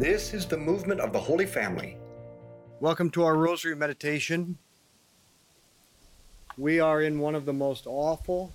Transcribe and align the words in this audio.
This 0.00 0.32
is 0.32 0.46
the 0.46 0.56
movement 0.56 0.98
of 0.98 1.12
the 1.12 1.20
Holy 1.20 1.44
Family. 1.44 1.98
Welcome 2.80 3.10
to 3.10 3.22
our 3.22 3.36
Rosary 3.36 3.76
Meditation. 3.76 4.56
We 6.56 6.80
are 6.80 7.02
in 7.02 7.18
one 7.18 7.34
of 7.34 7.44
the 7.44 7.52
most 7.52 7.86
awful 7.86 8.50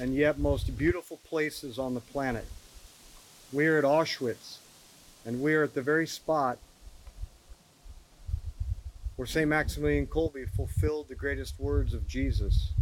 and 0.00 0.12
yet 0.12 0.40
most 0.40 0.76
beautiful 0.76 1.18
places 1.18 1.78
on 1.78 1.94
the 1.94 2.00
planet. 2.00 2.46
We 3.52 3.68
are 3.68 3.78
at 3.78 3.84
Auschwitz, 3.84 4.56
and 5.24 5.40
we 5.40 5.54
are 5.54 5.62
at 5.62 5.74
the 5.74 5.82
very 5.82 6.08
spot 6.08 6.58
where 9.14 9.26
St. 9.26 9.48
Maximilian 9.48 10.08
Kolbe 10.08 10.50
fulfilled 10.50 11.06
the 11.06 11.14
greatest 11.14 11.60
words 11.60 11.94
of 11.94 12.08
Jesus. 12.08 12.72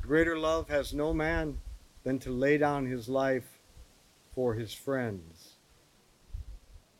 Greater 0.00 0.38
love 0.38 0.70
has 0.70 0.94
no 0.94 1.12
man 1.12 1.58
than 2.02 2.18
to 2.20 2.30
lay 2.30 2.56
down 2.56 2.86
his 2.86 3.10
life 3.10 3.58
for 4.34 4.54
his 4.54 4.72
friends. 4.72 5.39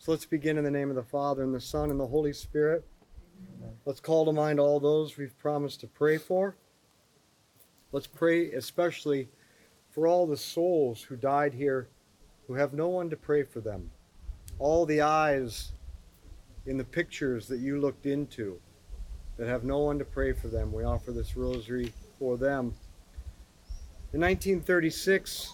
So 0.01 0.13
let's 0.13 0.25
begin 0.25 0.57
in 0.57 0.65
the 0.65 0.71
name 0.71 0.89
of 0.89 0.97
the 0.97 1.03
Father, 1.03 1.43
and 1.43 1.55
the 1.55 1.61
Son, 1.61 1.91
and 1.91 2.01
the 2.01 2.07
Holy 2.07 2.33
Spirit. 2.33 2.87
Let's 3.85 4.01
call 4.01 4.25
to 4.25 4.33
mind 4.33 4.59
all 4.59 4.81
those 4.81 5.19
we've 5.19 5.39
promised 5.39 5.81
to 5.81 5.89
pray 5.89 6.17
for. 6.17 6.57
Let's 7.93 8.07
pray 8.07 8.51
especially 8.53 9.29
for 9.91 10.07
all 10.07 10.27
the 10.27 10.39
souls 10.39 11.03
who 11.03 11.17
died 11.17 11.53
here 11.53 11.89
who 12.47 12.55
have 12.55 12.73
no 12.73 12.89
one 12.89 13.11
to 13.11 13.17
pray 13.17 13.43
for 13.43 13.61
them. 13.61 13.91
All 14.59 14.87
the 14.87 15.03
eyes 15.03 15.73
in 16.65 16.79
the 16.79 16.85
pictures 16.85 17.47
that 17.49 17.59
you 17.59 17.79
looked 17.79 18.07
into 18.07 18.59
that 19.37 19.49
have 19.49 19.65
no 19.65 19.81
one 19.81 19.99
to 19.99 20.07
pray 20.07 20.33
for 20.33 20.49
them. 20.49 20.73
We 20.73 20.83
offer 20.83 21.13
this 21.13 21.37
rosary 21.37 21.93
for 22.19 22.39
them. 22.39 22.75
In 24.15 24.21
1936, 24.23 25.53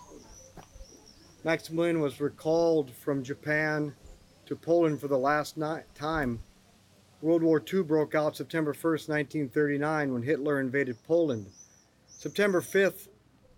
Maximilian 1.43 1.99
was 1.99 2.21
recalled 2.21 2.93
from 2.93 3.25
Japan 3.25 3.93
to 4.47 4.57
Poland 4.57 5.01
for 5.01 5.09
the 5.09 5.19
last 5.19 5.59
time. 5.95 6.41
World 7.21 7.43
War 7.43 7.63
II 7.73 7.83
broke 7.83 8.15
out 8.15 8.37
September 8.37 8.73
1st, 8.73 9.09
1939, 9.09 10.13
when 10.13 10.23
Hitler 10.23 10.61
invaded 10.61 10.97
Poland. 11.05 11.47
September 12.07 12.61
5th, 12.61 13.09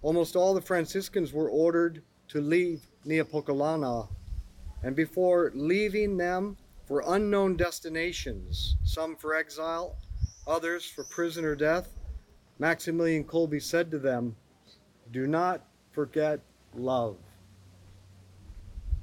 almost 0.03 0.37
all 0.37 0.55
the 0.55 0.61
Franciscans 0.61 1.33
were 1.33 1.51
ordered 1.51 2.03
to 2.29 2.41
leave 2.41 2.87
Niepokalana. 3.07 4.09
And 4.83 4.95
before 4.95 5.51
leaving 5.55 6.17
them 6.17 6.57
for 6.87 7.03
unknown 7.07 7.57
destinations, 7.57 8.77
some 8.85 9.17
for 9.17 9.35
exile, 9.35 9.97
others 10.47 10.85
for 10.85 11.05
prison 11.05 11.45
or 11.45 11.57
death, 11.57 11.99
Maximilian 12.59 13.25
Kolbe 13.25 13.63
said 13.63 13.91
to 13.91 13.99
them, 13.99 14.37
Do 15.13 15.27
not 15.27 15.63
forget 15.93 16.41
love. 16.75 17.17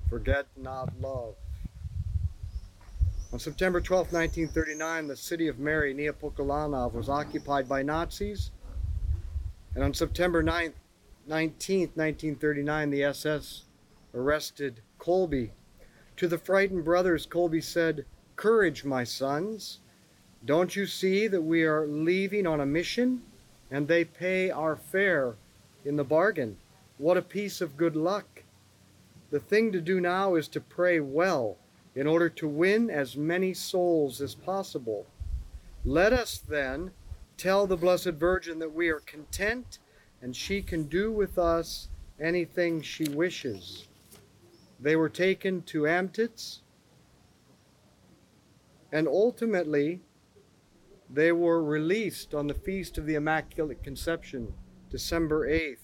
Forget 0.09 0.47
not 0.57 0.89
love. 0.99 1.35
On 3.35 3.39
September 3.39 3.81
12, 3.81 4.13
1939, 4.13 5.07
the 5.07 5.15
city 5.17 5.49
of 5.49 5.59
Mary, 5.59 5.93
Niepokalanów, 5.93 6.93
was 6.93 7.09
occupied 7.09 7.67
by 7.67 7.83
Nazis. 7.83 8.51
And 9.73 9.83
on 9.83 9.93
September 9.93 10.41
9, 10.41 10.71
19, 11.27 11.79
1939, 11.95 12.89
the 12.91 13.03
SS 13.03 13.63
arrested 14.13 14.79
Kolbe. 14.99 15.49
To 16.15 16.29
the 16.29 16.37
frightened 16.37 16.85
brothers, 16.85 17.27
Kolbe 17.27 17.61
said, 17.61 18.05
Courage, 18.37 18.85
my 18.85 19.03
sons. 19.03 19.81
Don't 20.45 20.77
you 20.77 20.85
see 20.85 21.27
that 21.27 21.41
we 21.41 21.63
are 21.63 21.85
leaving 21.85 22.47
on 22.47 22.61
a 22.61 22.65
mission? 22.65 23.21
And 23.69 23.89
they 23.89 24.05
pay 24.05 24.49
our 24.49 24.77
fare 24.77 25.35
in 25.83 25.97
the 25.97 26.05
bargain. 26.05 26.55
What 26.97 27.17
a 27.17 27.21
piece 27.21 27.59
of 27.59 27.75
good 27.75 27.97
luck. 27.97 28.43
The 29.29 29.41
thing 29.41 29.73
to 29.73 29.81
do 29.81 29.99
now 29.99 30.35
is 30.35 30.47
to 30.47 30.61
pray 30.61 31.01
well 31.01 31.57
in 31.95 32.07
order 32.07 32.29
to 32.29 32.47
win 32.47 32.89
as 32.89 33.15
many 33.15 33.53
souls 33.53 34.21
as 34.21 34.35
possible. 34.35 35.07
Let 35.83 36.13
us 36.13 36.37
then 36.37 36.91
tell 37.37 37.67
the 37.67 37.77
Blessed 37.77 38.11
Virgin 38.11 38.59
that 38.59 38.73
we 38.73 38.89
are 38.89 38.99
content 38.99 39.79
and 40.21 40.35
she 40.35 40.61
can 40.61 40.83
do 40.83 41.11
with 41.11 41.37
us 41.37 41.89
anything 42.19 42.81
she 42.81 43.07
wishes. 43.09 43.87
They 44.79 44.95
were 44.95 45.09
taken 45.09 45.61
to 45.63 45.83
Amtitz, 45.83 46.59
and 48.91 49.07
ultimately 49.07 50.01
they 51.09 51.31
were 51.31 51.63
released 51.63 52.33
on 52.33 52.47
the 52.47 52.53
Feast 52.53 52.97
of 52.97 53.05
the 53.05 53.15
Immaculate 53.15 53.83
Conception, 53.83 54.53
December 54.89 55.47
8th, 55.47 55.77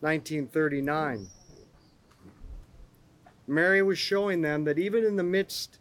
1939. 0.00 1.28
Mary 3.46 3.82
was 3.82 3.98
showing 3.98 4.42
them 4.42 4.64
that 4.64 4.78
even 4.78 5.04
in 5.04 5.16
the 5.16 5.22
midst 5.22 5.78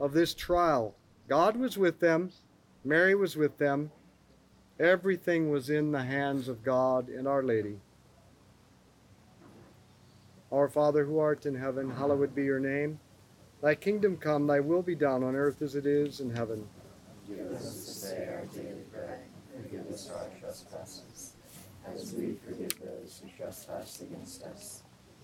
of 0.00 0.12
this 0.12 0.34
trial, 0.34 0.94
God 1.28 1.56
was 1.56 1.78
with 1.78 2.00
them, 2.00 2.30
Mary 2.84 3.14
was 3.14 3.36
with 3.36 3.58
them, 3.58 3.90
everything 4.78 5.50
was 5.50 5.70
in 5.70 5.92
the 5.92 6.02
hands 6.02 6.48
of 6.48 6.62
God 6.62 7.08
and 7.08 7.26
Our 7.26 7.42
Lady. 7.42 7.78
Our 10.52 10.68
Father 10.68 11.04
who 11.04 11.18
art 11.18 11.46
in 11.46 11.54
heaven, 11.56 11.90
hallowed 11.90 12.34
be 12.34 12.44
your 12.44 12.60
name. 12.60 13.00
Thy 13.60 13.74
kingdom 13.74 14.16
come, 14.16 14.46
thy 14.46 14.60
will 14.60 14.82
be 14.82 14.94
done 14.94 15.24
on 15.24 15.34
earth 15.34 15.62
as 15.62 15.74
it 15.74 15.86
is 15.86 16.20
in 16.20 16.30
heaven. 16.30 16.68
Give 17.26 17.50
us 17.52 17.62
this 17.62 18.12
day 18.12 18.28
our 18.28 18.44
daily 18.46 18.84
bread, 18.92 19.20
and 19.56 19.92
us 19.92 20.10
our 20.10 20.28
trespasses, 20.38 21.32
as 21.86 22.12
we 22.12 22.36
forgive 22.46 22.78
those 22.80 23.22
who 23.22 23.30
trespass 23.36 24.02
against 24.02 24.42
us. 24.42 24.83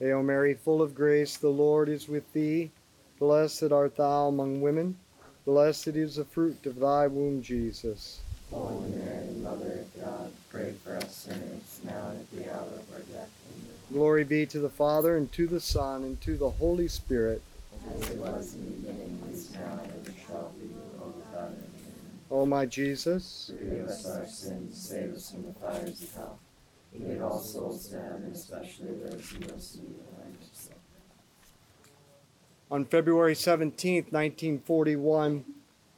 Hail 0.00 0.22
Mary, 0.22 0.54
full 0.54 0.82
of 0.82 0.94
grace, 0.94 1.36
the 1.36 1.48
Lord 1.48 1.88
is 1.88 2.08
with 2.08 2.32
thee. 2.32 2.70
Blessed 3.18 3.70
art 3.70 3.96
thou 3.96 4.28
among 4.28 4.60
women. 4.60 4.96
Blessed 5.44 5.88
is 5.88 6.16
the 6.16 6.24
fruit 6.24 6.64
of 6.66 6.80
thy 6.80 7.06
womb, 7.06 7.42
Jesus. 7.42 8.20
Holy 8.50 8.90
Mary, 8.90 9.28
Mother 9.42 9.84
of 9.84 10.00
God, 10.02 10.32
pray 10.50 10.72
for 10.82 10.96
us 10.96 11.14
sinners 11.14 11.80
now 11.84 12.08
and 12.08 12.20
at 12.20 12.30
the 12.30 12.50
hour 12.52 12.62
of 12.62 12.92
our 12.92 13.00
death. 13.12 13.28
Amen. 13.52 13.92
Glory 13.92 14.24
be 14.24 14.46
to 14.46 14.58
the 14.58 14.70
Father, 14.70 15.16
and 15.16 15.30
to 15.32 15.46
the 15.46 15.60
Son, 15.60 16.02
and 16.02 16.20
to 16.22 16.36
the 16.36 16.50
Holy 16.50 16.88
Spirit. 16.88 17.42
As 17.94 18.10
it 18.10 18.16
was 18.18 18.54
in 18.54 18.64
the 18.64 18.70
beginning, 18.70 19.22
is 19.30 19.52
now, 19.52 19.80
and 19.82 19.92
ever 20.06 20.16
shall 20.26 20.52
be. 20.58 20.70
O 22.32 22.46
my 22.46 22.64
Jesus, 22.64 23.50
forgive 23.58 23.88
us 23.88 24.06
our 24.06 24.24
sins, 24.24 24.80
save 24.80 25.14
us 25.14 25.32
from 25.32 25.46
the 25.46 25.52
fires 25.54 26.00
of 26.00 26.14
hell. 26.14 26.38
Lead 26.94 27.20
all 27.20 27.40
souls 27.40 27.88
to 27.88 28.00
heaven, 28.00 28.30
especially 28.32 28.94
those 29.02 29.30
who 29.30 29.52
most 29.52 29.82
need 29.82 29.89
on 32.70 32.84
February 32.84 33.34
17, 33.34 34.04
1941, 34.10 35.44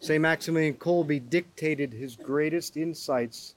St. 0.01 0.21
Maximilian 0.21 0.75
Kolbe 0.75 1.29
dictated 1.29 1.93
his 1.93 2.17
greatest 2.17 2.77
insights 2.79 3.55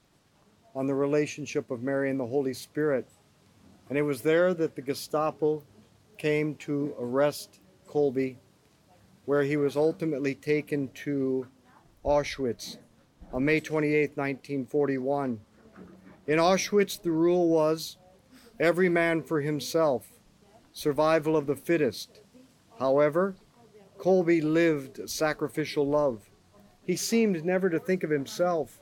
on 0.74 0.86
the 0.86 0.94
relationship 0.94 1.70
of 1.70 1.82
Mary 1.82 2.10
and 2.10 2.20
the 2.20 2.26
Holy 2.26 2.52
Spirit. 2.52 3.08
And 3.88 3.96
it 3.96 4.02
was 4.02 4.20
there 4.20 4.52
that 4.52 4.76
the 4.76 4.82
Gestapo 4.82 5.62
came 6.18 6.56
to 6.56 6.94
arrest 7.00 7.60
Kolbe, 7.88 8.36
where 9.24 9.42
he 9.42 9.56
was 9.56 9.76
ultimately 9.76 10.34
taken 10.34 10.88
to 10.88 11.46
Auschwitz 12.04 12.76
on 13.32 13.44
May 13.44 13.60
28, 13.60 14.16
1941. 14.16 15.40
In 16.26 16.38
Auschwitz, 16.38 17.00
the 17.00 17.10
rule 17.10 17.48
was 17.48 17.96
every 18.60 18.90
man 18.90 19.22
for 19.22 19.40
himself, 19.40 20.06
survival 20.72 21.34
of 21.36 21.46
the 21.46 21.56
fittest. 21.56 22.20
However, 22.78 23.34
Kolbe 23.98 24.42
lived 24.42 25.08
sacrificial 25.08 25.86
love. 25.86 26.28
He 26.84 26.96
seemed 26.96 27.44
never 27.44 27.70
to 27.70 27.78
think 27.78 28.04
of 28.04 28.10
himself. 28.10 28.78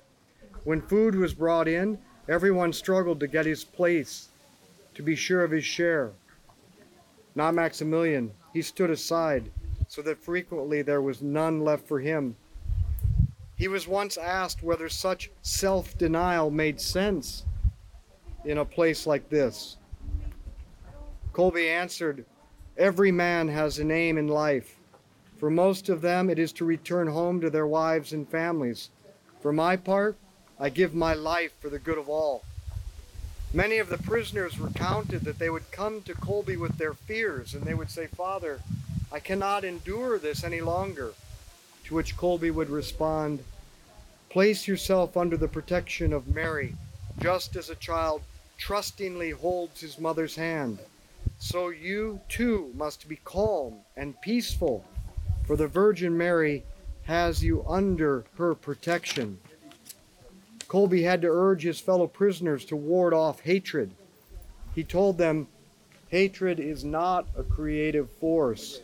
When 0.64 0.82
food 0.82 1.14
was 1.14 1.34
brought 1.34 1.68
in, 1.68 1.98
everyone 2.28 2.72
struggled 2.72 3.20
to 3.20 3.26
get 3.26 3.46
his 3.46 3.64
place, 3.64 4.28
to 4.94 5.02
be 5.02 5.14
sure 5.14 5.44
of 5.44 5.50
his 5.50 5.64
share. 5.64 6.12
Not 7.34 7.54
Maximilian. 7.54 8.32
He 8.52 8.62
stood 8.62 8.90
aside, 8.90 9.50
so 9.88 10.02
that 10.02 10.22
frequently 10.22 10.82
there 10.82 11.02
was 11.02 11.22
none 11.22 11.60
left 11.60 11.86
for 11.86 12.00
him. 12.00 12.36
He 13.56 13.68
was 13.68 13.86
once 13.86 14.16
asked 14.16 14.62
whether 14.62 14.88
such 14.88 15.30
self 15.42 15.96
denial 15.96 16.50
made 16.50 16.80
sense 16.80 17.44
in 18.44 18.58
a 18.58 18.64
place 18.64 19.06
like 19.06 19.28
this. 19.28 19.76
Kolbe 21.32 21.68
answered, 21.68 22.24
Every 22.76 23.12
man 23.12 23.48
has 23.48 23.78
an 23.78 23.90
aim 23.90 24.18
in 24.18 24.26
life. 24.26 24.76
For 25.38 25.50
most 25.50 25.88
of 25.88 26.00
them, 26.00 26.28
it 26.28 26.38
is 26.38 26.52
to 26.54 26.64
return 26.64 27.06
home 27.06 27.40
to 27.40 27.50
their 27.50 27.66
wives 27.66 28.12
and 28.12 28.28
families. 28.28 28.90
For 29.40 29.52
my 29.52 29.76
part, 29.76 30.16
I 30.58 30.70
give 30.70 30.94
my 30.94 31.14
life 31.14 31.52
for 31.60 31.68
the 31.68 31.78
good 31.78 31.98
of 31.98 32.08
all. 32.08 32.42
Many 33.52 33.78
of 33.78 33.88
the 33.88 33.98
prisoners 33.98 34.58
recounted 34.58 35.22
that 35.22 35.38
they 35.38 35.50
would 35.50 35.70
come 35.70 36.02
to 36.02 36.14
Kolbe 36.14 36.58
with 36.58 36.76
their 36.76 36.94
fears 36.94 37.54
and 37.54 37.62
they 37.62 37.74
would 37.74 37.90
say, 37.90 38.08
Father, 38.08 38.60
I 39.12 39.20
cannot 39.20 39.64
endure 39.64 40.18
this 40.18 40.42
any 40.42 40.60
longer. 40.60 41.14
To 41.84 41.94
which 41.94 42.16
Kolbe 42.16 42.50
would 42.52 42.70
respond, 42.70 43.44
Place 44.34 44.66
yourself 44.66 45.16
under 45.16 45.36
the 45.36 45.46
protection 45.46 46.12
of 46.12 46.34
Mary, 46.34 46.74
just 47.20 47.54
as 47.54 47.70
a 47.70 47.76
child 47.76 48.22
trustingly 48.58 49.30
holds 49.30 49.80
his 49.80 49.96
mother's 50.00 50.34
hand. 50.34 50.80
So 51.44 51.68
you 51.68 52.20
too 52.26 52.72
must 52.74 53.06
be 53.06 53.16
calm 53.16 53.80
and 53.98 54.18
peaceful, 54.22 54.82
for 55.46 55.56
the 55.56 55.68
Virgin 55.68 56.16
Mary 56.16 56.64
has 57.02 57.44
you 57.44 57.62
under 57.68 58.24
her 58.38 58.54
protection. 58.54 59.38
Kolbe 60.68 61.02
had 61.02 61.20
to 61.20 61.28
urge 61.28 61.62
his 61.62 61.78
fellow 61.78 62.06
prisoners 62.06 62.64
to 62.64 62.76
ward 62.76 63.12
off 63.12 63.40
hatred. 63.40 63.94
He 64.74 64.84
told 64.84 65.18
them, 65.18 65.46
Hatred 66.08 66.60
is 66.60 66.82
not 66.82 67.28
a 67.36 67.42
creative 67.42 68.10
force. 68.10 68.80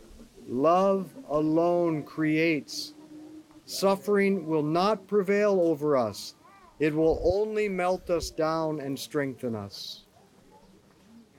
Love 0.47 1.09
alone 1.29 2.03
creates. 2.03 2.93
Suffering 3.65 4.45
will 4.45 4.61
not 4.61 5.07
prevail 5.07 5.59
over 5.59 5.97
us. 5.97 6.35
It 6.77 6.93
will 6.93 7.19
only 7.23 7.67
melt 7.67 8.11
us 8.11 8.29
down 8.29 8.79
and 8.79 8.99
strengthen 8.99 9.55
us. 9.55 10.03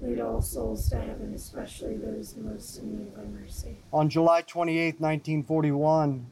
Lead 0.00 0.20
all 0.20 0.40
souls 0.40 0.88
to 0.90 0.96
heaven, 0.96 1.32
especially 1.34 1.96
those 1.96 2.36
most 2.36 2.78
in 2.78 2.98
need 2.98 3.12
of 3.16 3.28
mercy. 3.28 3.78
On 3.92 4.08
July 4.08 4.42
28, 4.42 5.00
1941, 5.00 6.26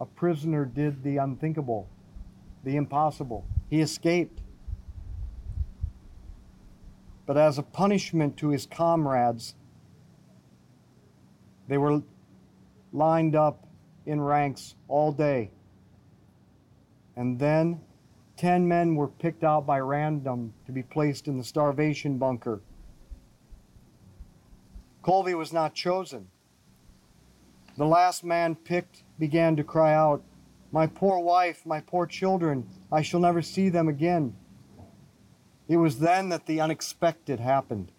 a 0.00 0.06
prisoner 0.06 0.64
did 0.64 1.02
the 1.02 1.16
unthinkable, 1.16 1.88
the 2.64 2.76
impossible. 2.76 3.44
He 3.68 3.80
escaped. 3.80 4.40
But 7.26 7.36
as 7.36 7.58
a 7.58 7.62
punishment 7.62 8.36
to 8.38 8.48
his 8.48 8.66
comrades, 8.66 9.54
they 11.68 11.78
were 11.78 12.02
lined 12.92 13.34
up 13.34 13.66
in 14.06 14.20
ranks 14.20 14.74
all 14.88 15.12
day. 15.12 15.50
And 17.16 17.38
then 17.38 17.80
10 18.36 18.66
men 18.66 18.96
were 18.96 19.08
picked 19.08 19.44
out 19.44 19.66
by 19.66 19.78
random 19.80 20.52
to 20.66 20.72
be 20.72 20.82
placed 20.82 21.28
in 21.28 21.38
the 21.38 21.44
starvation 21.44 22.18
bunker. 22.18 22.60
Kolbe 25.02 25.36
was 25.36 25.52
not 25.52 25.74
chosen. 25.74 26.28
The 27.76 27.86
last 27.86 28.22
man 28.22 28.54
picked 28.54 29.02
began 29.18 29.56
to 29.56 29.64
cry 29.64 29.94
out, 29.94 30.22
My 30.70 30.86
poor 30.86 31.18
wife, 31.18 31.66
my 31.66 31.80
poor 31.80 32.06
children, 32.06 32.68
I 32.90 33.02
shall 33.02 33.20
never 33.20 33.42
see 33.42 33.68
them 33.68 33.88
again. 33.88 34.36
It 35.68 35.76
was 35.76 35.98
then 35.98 36.28
that 36.28 36.46
the 36.46 36.60
unexpected 36.60 37.40
happened. 37.40 37.92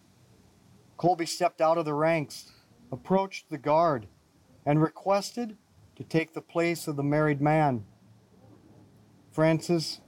Kolbe 0.97 1.27
stepped 1.27 1.59
out 1.59 1.77
of 1.77 1.85
the 1.85 1.93
ranks, 1.93 2.51
approached 2.91 3.49
the 3.49 3.57
guard, 3.57 4.07
and 4.65 4.81
requested 4.81 5.57
to 5.95 6.03
take 6.03 6.33
the 6.33 6.41
place 6.41 6.87
of 6.87 6.95
the 6.95 7.03
married 7.03 7.41
man, 7.41 7.83
Francis 9.31 9.99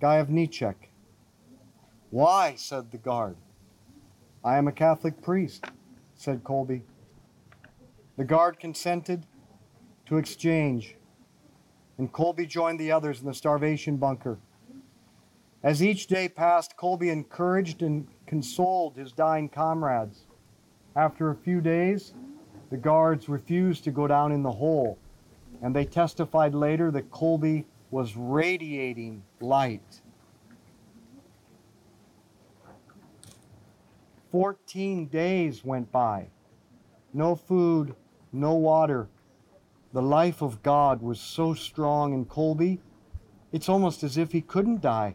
guy 0.00 0.16
of 0.16 0.28
Gajowniczek. 0.28 0.74
Why? 2.10 2.54
said 2.56 2.90
the 2.90 2.98
guard. 2.98 3.36
I 4.44 4.58
am 4.58 4.66
a 4.66 4.72
Catholic 4.72 5.22
priest, 5.22 5.64
said 6.22 6.44
Kolbe. 6.44 6.82
The 8.16 8.24
guard 8.24 8.60
consented 8.60 9.26
to 10.06 10.18
exchange, 10.18 10.94
and 11.98 12.12
Kolbe 12.12 12.46
joined 12.46 12.78
the 12.78 12.92
others 12.92 13.20
in 13.20 13.26
the 13.26 13.34
starvation 13.34 13.96
bunker. 13.96 14.38
As 15.64 15.82
each 15.82 16.06
day 16.06 16.28
passed, 16.28 16.76
Kolbe 16.76 17.10
encouraged 17.10 17.82
and 17.82 18.06
consoled 18.26 18.96
his 18.96 19.10
dying 19.10 19.48
comrades. 19.48 20.26
After 20.94 21.30
a 21.30 21.36
few 21.36 21.60
days, 21.60 22.14
the 22.70 22.76
guards 22.76 23.28
refused 23.28 23.82
to 23.84 23.90
go 23.90 24.06
down 24.06 24.30
in 24.30 24.44
the 24.44 24.52
hole, 24.52 24.98
and 25.60 25.74
they 25.74 25.84
testified 25.84 26.54
later 26.54 26.92
that 26.92 27.10
Kolbe 27.10 27.64
was 27.90 28.16
radiating 28.16 29.24
light. 29.40 30.01
Fourteen 34.32 35.06
days 35.06 35.62
went 35.62 35.92
by. 35.92 36.26
No 37.12 37.36
food, 37.36 37.94
no 38.32 38.54
water. 38.54 39.08
The 39.92 40.00
life 40.00 40.40
of 40.40 40.62
God 40.62 41.02
was 41.02 41.20
so 41.20 41.52
strong 41.52 42.14
in 42.14 42.24
Kolbe, 42.24 42.78
it's 43.52 43.68
almost 43.68 44.02
as 44.02 44.16
if 44.16 44.32
he 44.32 44.40
couldn't 44.40 44.80
die. 44.80 45.14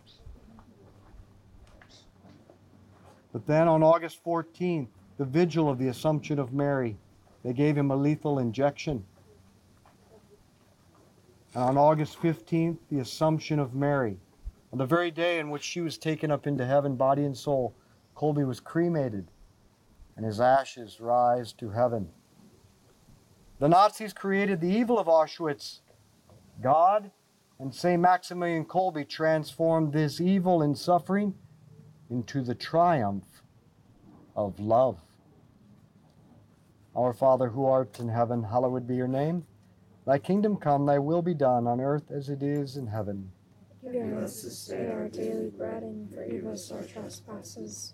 But 3.33 3.47
then 3.47 3.67
on 3.67 3.81
August 3.81 4.23
14th, 4.23 4.87
the 5.17 5.25
vigil 5.25 5.67
of 5.67 5.79
the 5.79 5.87
Assumption 5.87 6.37
of 6.37 6.53
Mary, 6.53 6.95
they 7.43 7.53
gave 7.53 7.75
him 7.75 7.89
a 7.89 7.95
lethal 7.95 8.37
injection. 8.37 9.03
And 11.55 11.63
on 11.63 11.77
August 11.77 12.21
15th, 12.21 12.77
the 12.91 12.99
Assumption 12.99 13.57
of 13.57 13.73
Mary, 13.73 14.19
on 14.71 14.77
the 14.77 14.85
very 14.85 15.09
day 15.09 15.39
in 15.39 15.49
which 15.49 15.63
she 15.63 15.81
was 15.81 15.97
taken 15.97 16.29
up 16.29 16.45
into 16.45 16.65
heaven, 16.65 16.95
body 16.95 17.25
and 17.25 17.35
soul, 17.35 17.73
Kolbe 18.17 18.47
was 18.47 18.59
cremated, 18.59 19.27
and 20.15 20.25
his 20.25 20.41
ashes 20.41 20.99
rise 20.99 21.53
to 21.53 21.69
heaven. 21.69 22.09
The 23.59 23.69
Nazis 23.69 24.11
created 24.11 24.59
the 24.59 24.69
evil 24.69 24.97
of 24.97 25.05
Auschwitz. 25.05 25.81
God 26.61 27.11
and 27.59 27.73
St. 27.73 28.01
Maximilian 28.01 28.65
Kolbe 28.65 29.07
transformed 29.07 29.93
this 29.93 30.19
evil 30.19 30.63
and 30.63 30.75
suffering 30.75 31.35
into 32.09 32.41
the 32.41 32.55
triumph 32.55 33.43
of 34.35 34.59
love. 34.59 34.99
Our 36.95 37.13
Father 37.13 37.49
who 37.49 37.65
art 37.65 37.99
in 37.99 38.09
heaven, 38.09 38.43
hallowed 38.43 38.87
be 38.87 38.95
your 38.95 39.07
name. 39.07 39.45
Thy 40.05 40.17
kingdom 40.17 40.57
come, 40.57 40.87
thy 40.87 40.97
will 40.97 41.21
be 41.21 41.35
done 41.35 41.67
on 41.67 41.79
earth 41.79 42.09
as 42.09 42.29
it 42.29 42.41
is 42.41 42.77
in 42.77 42.87
heaven. 42.87 43.31
Give 43.91 44.17
us 44.17 44.41
this 44.41 44.65
day 44.65 44.87
our 44.91 45.07
daily 45.07 45.49
bread 45.49 45.83
and 45.83 46.11
forgive 46.13 46.47
us 46.47 46.71
our 46.71 46.83
trespasses, 46.83 47.93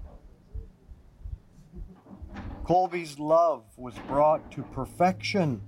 Kolbe's 2.63 3.17
love 3.17 3.63
was 3.75 3.95
brought 4.07 4.51
to 4.51 4.61
perfection 4.61 5.61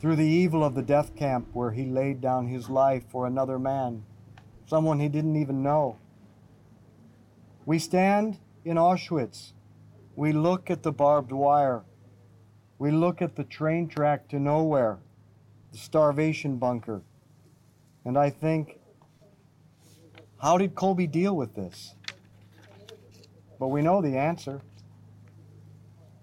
through 0.00 0.16
the 0.16 0.24
evil 0.24 0.64
of 0.64 0.74
the 0.74 0.82
death 0.82 1.14
camp 1.14 1.48
where 1.52 1.72
he 1.72 1.84
laid 1.84 2.20
down 2.20 2.48
his 2.48 2.70
life 2.70 3.04
for 3.10 3.26
another 3.26 3.58
man, 3.58 4.04
someone 4.66 4.98
he 4.98 5.08
didn't 5.08 5.36
even 5.36 5.62
know. 5.62 5.98
We 7.66 7.78
stand 7.78 8.38
in 8.64 8.76
Auschwitz. 8.76 9.52
We 10.14 10.32
look 10.32 10.70
at 10.70 10.82
the 10.82 10.92
barbed 10.92 11.32
wire. 11.32 11.82
We 12.78 12.90
look 12.90 13.20
at 13.20 13.36
the 13.36 13.44
train 13.44 13.88
track 13.88 14.28
to 14.28 14.38
nowhere, 14.38 14.98
the 15.72 15.78
starvation 15.78 16.56
bunker. 16.56 17.02
And 18.04 18.16
I 18.16 18.30
think, 18.30 18.78
how 20.40 20.58
did 20.58 20.74
Kolbe 20.74 21.10
deal 21.10 21.36
with 21.36 21.54
this? 21.54 21.94
But 23.58 23.68
we 23.68 23.82
know 23.82 24.00
the 24.00 24.16
answer. 24.16 24.62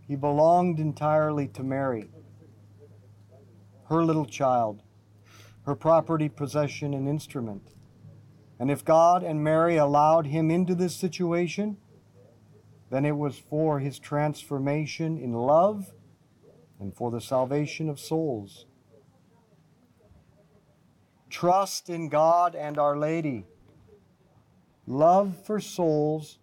He 0.07 0.15
belonged 0.15 0.79
entirely 0.79 1.48
to 1.50 1.63
Mary, 1.63 2.10
her 3.89 4.03
little 4.03 4.25
child, 4.25 4.83
her 5.65 5.75
property, 5.75 6.27
possession, 6.27 6.93
and 6.93 7.07
instrument. 7.07 7.69
And 8.60 8.69
if 8.69 8.83
God 8.83 9.24
and 9.24 9.43
Mary 9.43 9.77
allowed 9.77 10.27
him 10.27 10.51
into 10.51 10.75
this 10.75 10.95
situation, 10.95 11.77
then 12.89 13.05
it 13.05 13.17
was 13.17 13.38
for 13.38 13.79
his 13.79 13.98
transformation 13.98 15.17
in 15.17 15.33
love 15.33 15.93
and 16.79 16.93
for 16.93 17.10
the 17.10 17.22
salvation 17.22 17.89
of 17.89 18.00
souls. 18.00 18.65
Trust 21.29 21.89
in 21.89 22.10
God 22.10 22.55
and 22.55 22.77
Our 22.77 22.98
Lady. 22.98 23.45
Love 24.86 25.36
for 25.45 25.60
souls 25.60 26.38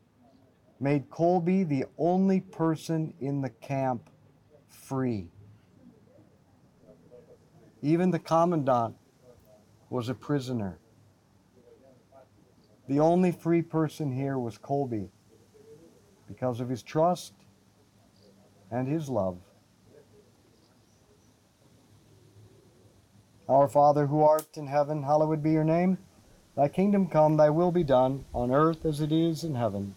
made 0.80 1.10
Kolbe 1.10 1.68
the 1.68 1.84
only 1.98 2.40
person 2.40 3.12
in 3.20 3.42
the 3.42 3.50
camp 3.50 4.08
free. 4.68 5.28
Even 7.82 8.10
the 8.10 8.18
commandant 8.18 8.96
was 9.90 10.08
a 10.08 10.14
prisoner. 10.14 10.78
The 12.88 12.98
only 12.98 13.30
free 13.30 13.62
person 13.62 14.10
here 14.10 14.38
was 14.38 14.58
Kolbe 14.58 15.08
because 16.26 16.60
of 16.60 16.68
his 16.68 16.82
trust 16.82 17.34
and 18.70 18.88
his 18.88 19.08
love. 19.08 19.38
Our 23.48 23.68
Father 23.68 24.06
who 24.06 24.22
art 24.22 24.56
in 24.56 24.66
heaven, 24.68 25.02
hallowed 25.02 25.42
be 25.42 25.50
your 25.50 25.64
name. 25.64 25.98
Thy 26.56 26.68
kingdom 26.68 27.08
come, 27.08 27.36
thy 27.36 27.50
will 27.50 27.72
be 27.72 27.82
done, 27.82 28.24
on 28.32 28.52
earth 28.52 28.84
as 28.84 29.00
it 29.00 29.10
is 29.10 29.42
in 29.42 29.56
heaven. 29.56 29.96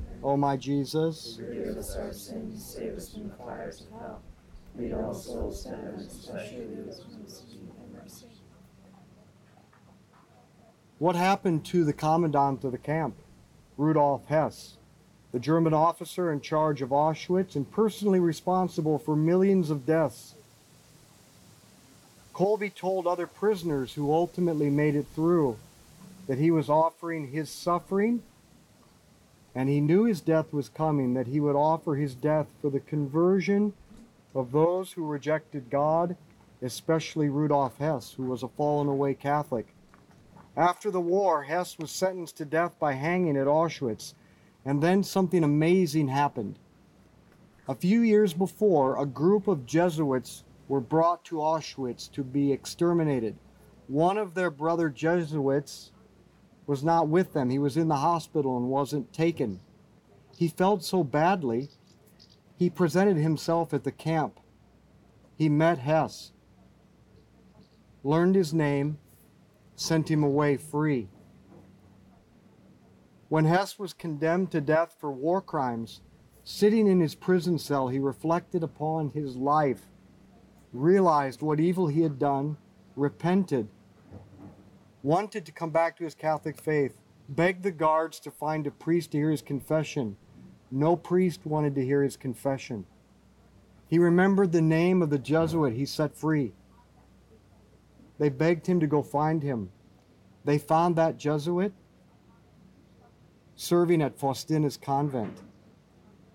O 0.23 0.37
my 0.37 0.55
Jesus, 0.55 1.37
Forgive 1.37 1.77
us 1.77 1.95
our 1.95 2.13
sins, 2.13 2.63
save 2.63 2.95
us 2.95 3.11
from 3.11 3.29
the 3.29 3.35
fires 3.35 3.81
of 3.81 3.99
hell. 3.99 4.21
Lead 4.77 4.93
all 4.93 5.13
souls 5.13 5.63
to 5.63 5.69
heaven, 5.69 5.95
especially 5.95 6.65
those 6.75 7.03
most 7.19 7.45
in 7.51 7.65
need 7.65 7.93
mercy. 7.93 8.27
what 10.99 11.15
happened 11.15 11.65
to 11.65 11.83
the 11.83 11.93
commandant 11.93 12.63
of 12.63 12.71
the 12.71 12.77
camp, 12.77 13.15
Rudolf 13.77 14.27
Hess, 14.27 14.77
the 15.31 15.39
German 15.39 15.73
officer 15.73 16.31
in 16.31 16.39
charge 16.39 16.83
of 16.83 16.89
Auschwitz 16.89 17.55
and 17.55 17.69
personally 17.71 18.19
responsible 18.19 18.99
for 18.99 19.15
millions 19.15 19.71
of 19.71 19.87
deaths? 19.87 20.35
Kolbe 22.35 22.73
told 22.75 23.07
other 23.07 23.25
prisoners 23.25 23.93
who 23.93 24.13
ultimately 24.13 24.69
made 24.69 24.95
it 24.95 25.07
through 25.15 25.57
that 26.27 26.37
he 26.37 26.51
was 26.51 26.69
offering 26.69 27.29
his 27.31 27.49
suffering 27.49 28.21
and 29.53 29.69
he 29.69 29.81
knew 29.81 30.05
his 30.05 30.21
death 30.21 30.53
was 30.53 30.69
coming, 30.69 31.13
that 31.13 31.27
he 31.27 31.39
would 31.39 31.55
offer 31.55 31.95
his 31.95 32.15
death 32.15 32.47
for 32.61 32.69
the 32.69 32.79
conversion 32.79 33.73
of 34.33 34.51
those 34.51 34.93
who 34.93 35.05
rejected 35.05 35.69
God, 35.69 36.15
especially 36.61 37.29
Rudolf 37.29 37.77
Hess, 37.77 38.13
who 38.13 38.23
was 38.23 38.43
a 38.43 38.47
fallen 38.47 38.87
away 38.87 39.13
Catholic. 39.13 39.67
After 40.55 40.91
the 40.91 41.01
war, 41.01 41.43
Hess 41.43 41.77
was 41.77 41.91
sentenced 41.91 42.37
to 42.37 42.45
death 42.45 42.77
by 42.79 42.93
hanging 42.93 43.37
at 43.37 43.47
Auschwitz, 43.47 44.13
and 44.65 44.81
then 44.81 45.03
something 45.03 45.43
amazing 45.43 46.07
happened. 46.07 46.59
A 47.67 47.75
few 47.75 48.01
years 48.01 48.33
before, 48.33 49.01
a 49.01 49.05
group 49.05 49.47
of 49.47 49.65
Jesuits 49.65 50.43
were 50.67 50.81
brought 50.81 51.23
to 51.25 51.35
Auschwitz 51.35 52.11
to 52.11 52.23
be 52.23 52.51
exterminated. 52.51 53.35
One 53.87 54.17
of 54.17 54.33
their 54.33 54.49
brother 54.49 54.89
Jesuits 54.89 55.91
was 56.67 56.83
not 56.83 57.07
with 57.07 57.33
them. 57.33 57.49
He 57.49 57.59
was 57.59 57.77
in 57.77 57.87
the 57.87 57.95
hospital 57.97 58.57
and 58.57 58.67
wasn't 58.67 59.13
taken. 59.13 59.59
He 60.37 60.47
felt 60.47 60.83
so 60.83 61.03
badly, 61.03 61.69
he 62.57 62.69
presented 62.69 63.17
himself 63.17 63.73
at 63.73 63.83
the 63.83 63.91
camp. 63.91 64.39
He 65.37 65.49
met 65.49 65.79
Hess, 65.79 66.31
learned 68.03 68.35
his 68.35 68.53
name, 68.53 68.99
sent 69.75 70.09
him 70.09 70.23
away 70.23 70.57
free. 70.57 71.09
When 73.29 73.45
Hess 73.45 73.79
was 73.79 73.93
condemned 73.93 74.51
to 74.51 74.61
death 74.61 74.95
for 74.99 75.11
war 75.11 75.41
crimes, 75.41 76.01
sitting 76.43 76.85
in 76.87 76.99
his 76.99 77.15
prison 77.15 77.57
cell, 77.57 77.87
he 77.87 77.97
reflected 77.97 78.61
upon 78.61 79.11
his 79.11 79.35
life, 79.35 79.87
realized 80.73 81.41
what 81.41 81.59
evil 81.59 81.87
he 81.87 82.01
had 82.01 82.19
done, 82.19 82.57
repented, 82.95 83.67
wanted 85.03 85.45
to 85.45 85.51
come 85.51 85.71
back 85.71 85.97
to 85.97 86.03
his 86.03 86.15
Catholic 86.15 86.59
faith, 86.59 86.99
begged 87.27 87.63
the 87.63 87.71
guards 87.71 88.19
to 88.19 88.31
find 88.31 88.67
a 88.67 88.71
priest 88.71 89.11
to 89.11 89.17
hear 89.17 89.31
his 89.31 89.41
confession. 89.41 90.17
No 90.69 90.95
priest 90.95 91.45
wanted 91.45 91.75
to 91.75 91.85
hear 91.85 92.03
his 92.03 92.17
confession. 92.17 92.85
He 93.87 93.99
remembered 93.99 94.51
the 94.51 94.61
name 94.61 95.01
of 95.01 95.09
the 95.09 95.19
Jesuit 95.19 95.73
he 95.73 95.85
set 95.85 96.15
free. 96.15 96.53
They 98.19 98.29
begged 98.29 98.67
him 98.67 98.79
to 98.79 98.87
go 98.87 99.01
find 99.01 99.43
him. 99.43 99.71
They 100.45 100.57
found 100.57 100.95
that 100.95 101.17
Jesuit 101.17 101.73
serving 103.55 104.01
at 104.01 104.17
Faustina's 104.17 104.77
convent. 104.77 105.41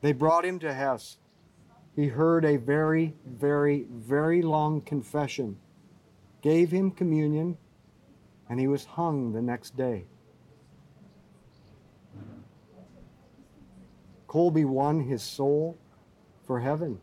They 0.01 0.13
brought 0.13 0.45
him 0.45 0.59
to 0.61 0.73
Hess. 0.73 1.19
He 1.95 2.09
heard 2.09 2.45
a 2.45 2.57
very, 2.57 3.15
very, 3.25 3.87
very 3.91 4.43
long 4.43 4.83
confession, 4.83 5.57
gave 6.43 6.71
him 6.71 6.91
communion, 6.91 7.57
and 8.49 8.61
he 8.61 8.69
was 8.69 8.85
hung 8.85 9.33
the 9.33 9.43
next 9.43 9.77
day. 9.77 10.05
Kolbe 14.29 14.65
won 14.65 15.01
his 15.01 15.23
soul 15.23 15.77
for 16.47 16.61
heaven. 16.61 17.01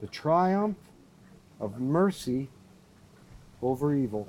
The 0.00 0.06
triumph 0.06 0.76
of 1.60 1.80
mercy 1.80 2.48
over 3.62 3.94
evil. 3.94 4.28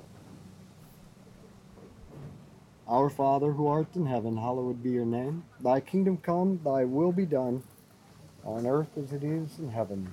Our 2.88 3.08
Father 3.08 3.52
who 3.52 3.68
art 3.68 3.94
in 3.94 4.06
heaven, 4.06 4.36
hallowed 4.36 4.82
be 4.82 4.90
your 4.90 5.04
name. 5.04 5.44
Thy 5.60 5.78
kingdom 5.78 6.16
come, 6.16 6.60
thy 6.64 6.84
will 6.84 7.12
be 7.12 7.24
done, 7.24 7.62
on 8.44 8.66
earth 8.66 8.98
as 8.98 9.12
it 9.12 9.22
is 9.22 9.60
in 9.60 9.70
heaven. 9.70 10.12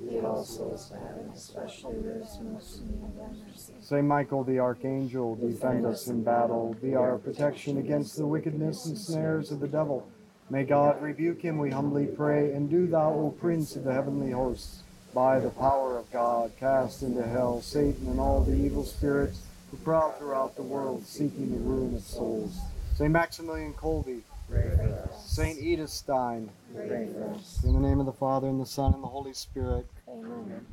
Lead 0.00 0.24
all 0.24 0.44
souls 0.44 0.90
to 0.90 0.96
heaven, 0.96 1.30
especially 1.34 2.00
those 2.00 2.38
most 2.42 2.80
in 2.80 2.86
need 2.88 3.02
of 3.02 3.48
mercy. 3.48 3.72
Saint 3.80 4.06
Michael 4.06 4.44
the 4.44 4.58
Archangel, 4.58 5.34
defend 5.36 5.86
us 5.86 6.06
in 6.08 6.22
battle. 6.22 6.76
Be 6.82 6.94
our 6.94 7.18
protection 7.18 7.78
against 7.78 8.16
the 8.16 8.26
wickedness 8.26 8.86
and 8.86 8.98
snares 8.98 9.50
of 9.50 9.60
the 9.60 9.68
devil. 9.68 10.06
May 10.50 10.64
God 10.64 11.00
rebuke 11.02 11.42
him, 11.42 11.58
we 11.58 11.70
humbly 11.70 12.06
pray. 12.06 12.52
And 12.52 12.70
do 12.70 12.86
thou, 12.86 13.12
O 13.12 13.34
Prince 13.40 13.74
of 13.74 13.84
the 13.84 13.92
heavenly 13.92 14.30
hosts, 14.30 14.82
by 15.14 15.40
the 15.40 15.50
power 15.50 15.96
of 15.96 16.10
God, 16.12 16.52
cast 16.60 17.02
into 17.02 17.22
hell 17.22 17.62
Satan 17.62 18.06
and 18.06 18.20
all 18.20 18.42
the 18.42 18.54
evil 18.54 18.84
spirits 18.84 19.40
who 19.70 19.78
prowl 19.78 20.12
throughout 20.12 20.54
the 20.56 20.62
world, 20.62 21.06
seeking 21.06 21.52
the 21.52 21.58
ruin 21.58 21.94
of 21.94 22.02
souls. 22.02 22.58
Saint 22.94 23.12
Maximilian 23.12 23.72
Kolbe, 23.72 24.20
Pray 24.48 24.70
for 24.76 25.10
us. 25.10 25.26
Saint 25.26 25.58
Edith 25.58 25.90
Stein, 25.90 26.48
Pray 26.76 27.08
for 27.12 27.34
us. 27.34 27.64
in 27.64 27.72
the 27.72 27.80
name 27.80 28.00
of 28.00 28.06
the 28.06 28.12
Father, 28.12 28.48
and 28.48 28.60
the 28.60 28.66
Son, 28.66 28.92
and 28.94 29.02
the 29.02 29.08
Holy 29.08 29.32
Spirit. 29.32 29.86
Amen. 30.08 30.66